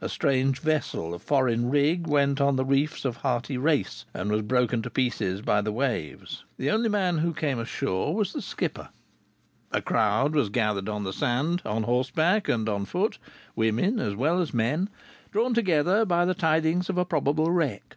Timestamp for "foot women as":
12.86-14.16